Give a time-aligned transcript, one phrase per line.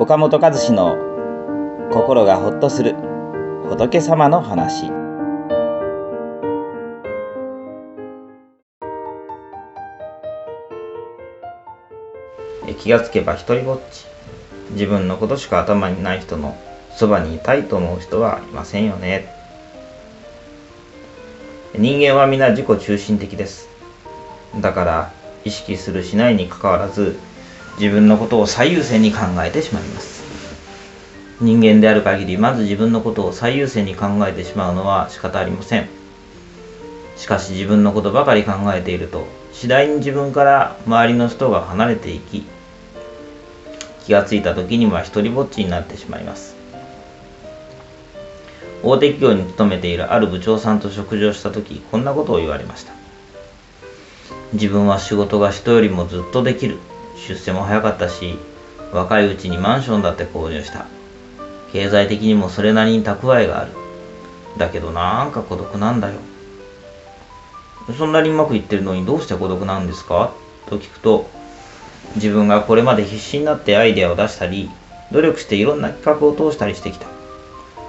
[0.00, 0.96] 岡本和志の
[1.90, 2.94] 心がほっとする
[3.68, 4.92] 仏様の話。
[12.78, 14.06] 気がつけば一人ぼっち。
[14.70, 16.56] 自分のことしか頭にない人の
[16.94, 19.26] そばにいたいと思う人はいませんよね。
[21.76, 23.68] 人間は皆自己中心的です。
[24.60, 25.12] だから
[25.44, 27.18] 意識するしないにかかわらず
[27.80, 30.24] 自分のことを最優先に考えてしまいます。
[31.40, 35.88] 人間である限りまず自分のことを最優先に考えてしまうのは仕方ありません。
[37.16, 42.44] しかし自分のことばかり考えていると次第に自分から周りの人が離れていき
[44.04, 46.56] 気がついた時には一りぼっちになってしまいます。
[48.82, 52.92] 大手企業に勤めているある部長さんと食事をした時こんなことを言われました。
[54.52, 56.78] 自分は仕事が人よりもずっとできる。
[57.26, 58.38] 出世も早かったし
[58.92, 60.86] 若いうちにマンションだって購入した。
[61.72, 63.72] 経済的にもそれなりに蓄えがある。
[64.56, 66.20] だけどなんか孤独なんだよ。
[67.96, 70.32] そんなにうまくいってるのにどうして孤独なんですか？
[70.66, 71.28] と聞くと
[72.14, 74.70] 自分がこれまで必死になってアイデアを出したり
[75.12, 77.06] 努力していろんな企画を通したりしてきた。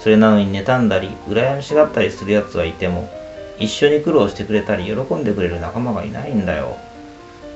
[0.00, 3.10] それなのに妬んだり羨ましがったりするやつはいても
[3.58, 6.78] 一緒に苦労してくれたり喜んでくれる仲間がいないんだよ。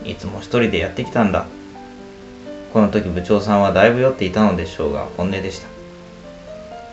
[0.04, 1.46] いつも一人でやってきたんだ。
[2.72, 5.68] この時部長さんはだいぶ酔っていたのでしょうが本音でした。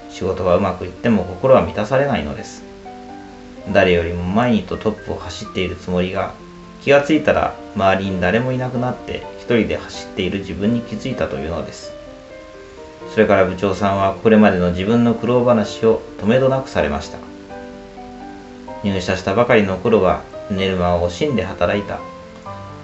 [0.10, 2.64] 仕事がうまくいっても心は満たされないのです。
[3.74, 6.34] 誰よりも前にとトップを走っているつもりが
[6.82, 11.94] 気がついたら周りに誰もいなくなって一人で走っている自分に気づいたというのです。
[13.14, 17.18] それから部長さんはこれまでの自分の苦労話をとめどなくされました。
[18.84, 22.00] 入社したばかりの頃は寝る間を惜しんで働いた。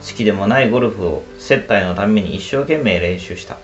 [0.01, 3.57] 好きでもないゴルフを接待のために一生懸命練習した。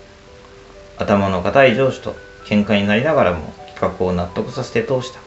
[0.98, 5.20] 頭の固い上司と喧嘩になりながらも企画を納得させて通した。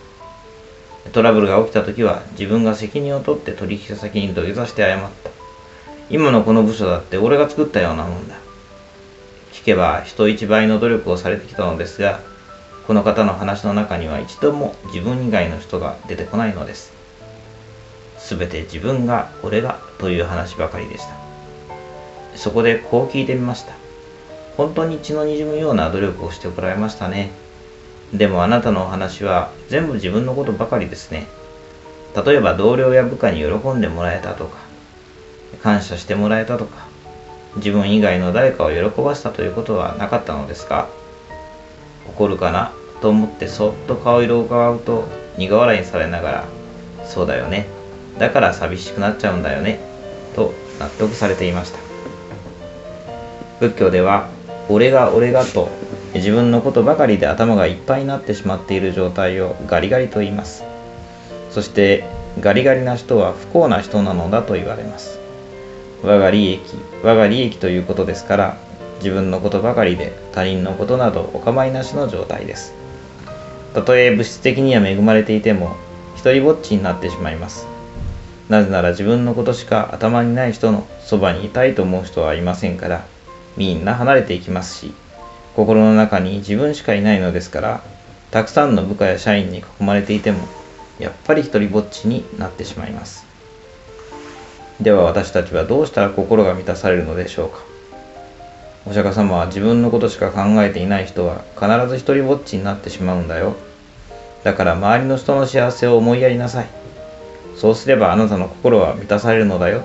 [1.12, 5.31] トラブルが起きた時は自分が責任を取って取引先に土下座して謝った。
[6.10, 8.36] 今のこの部署だって俺が作ったようなもんだ。
[9.52, 12.20] 聞けば人一倍の努力をされてきたのですが
[12.86, 16.92] この方の話の中には一度も自分以外の人が出てこないのです。
[18.28, 21.14] 全て自分が俺がという話ばかりでした。
[22.34, 23.72] そこでこう聞いてみました。
[24.56, 27.31] 本当に血の滲むような努力をしてこられましたね。
[28.12, 31.26] でもあなたのお話は全部自分のことばかりですね。
[32.25, 34.56] 例えば同僚や部下に喜んでもらえたとか
[35.62, 36.87] 感謝してもらえたとか
[37.56, 40.88] 自分以外の誰かを喜ばせたということはなかったのですか？
[42.08, 42.72] 怒るかな？
[43.03, 45.04] と思ってそっと顔色を伺うと
[45.37, 46.48] 苦笑いされながら
[47.04, 47.66] そうだよね。
[48.19, 49.78] だから寂しくなっちゃうんだよね
[50.34, 51.78] と納得されていました。
[53.60, 54.28] 仏教では
[54.69, 55.69] 俺が俺がと
[56.15, 60.65] 自分のことばかりで頭がいっぱいになってしまっている状態をガリガリと言います。
[61.50, 62.05] そして
[62.41, 65.19] ガリガリな人は不幸な人なのだと言われます。
[66.03, 66.60] 我が利益
[67.03, 68.56] 我が利益ということですから
[68.99, 72.75] 自分のことばかりで他人のことなどお構いなしの状態です。
[73.75, 75.76] たとえ物質的には恵まれていても
[76.16, 77.66] 一りぼっちになってしまいます。
[78.48, 83.04] なぜなら自分のことしか頭にない人のそばにいたいと思う人はいませんから
[83.56, 84.94] みんな離れていきますし
[85.54, 87.82] 心の中に自分しかいないのですから
[88.30, 90.46] たくさんの部下や社員に囲まれていても
[90.98, 93.26] やっぱり一りぼっちになってしまいます。
[94.80, 97.64] では私たちはどうしたら心が満たされるのでしょうか。
[98.86, 103.56] お釈迦様は自分のことしか考えていない人は必ず一りぼっちになってしまうんだよ。
[104.44, 106.68] だから周りの人の幸せを思いやりなさい。
[107.56, 109.83] そうすればあなたの心は満たされるのだよ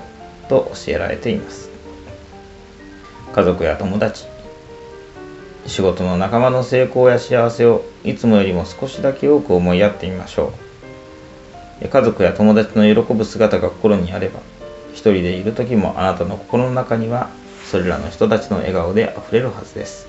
[0.48, 1.70] と教えられています。
[3.34, 4.26] 家族や友達
[5.66, 10.52] 仕事の仲間の成功や幸せをいつもよりも少しだけ多く思いやってみましょ
[11.80, 11.88] う。
[11.88, 14.40] 家族や友達の喜ぶ姿が心にあれば
[14.92, 17.30] 一人でいる時もあなたの心の中には
[17.64, 20.08] それらの人たちの笑顔であふれるはずです。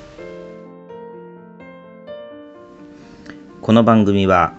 [3.61, 4.53] この番組は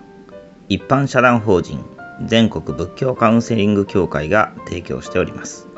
[0.70, 1.84] 一般社団法人
[2.22, 5.68] 全国仏教カウンセリング協会が提供しております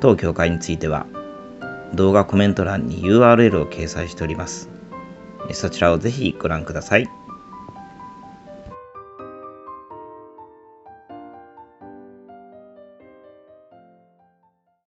[0.00, 1.06] 当協会については
[1.94, 4.70] 動画コメント欄に URL を掲載しております
[5.52, 7.21] そちらをぜひご覧ください。